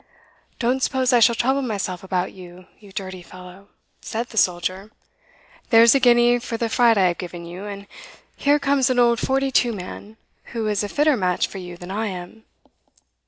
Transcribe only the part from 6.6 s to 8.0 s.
fright I have given you; and